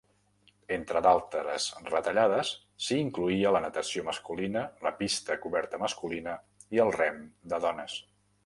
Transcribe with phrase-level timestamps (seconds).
[0.75, 2.53] Entre d'altres retallades
[2.85, 6.37] s'hi incloïa la natació masculina, la pista coberta masculina
[6.79, 8.05] i el rem de dones.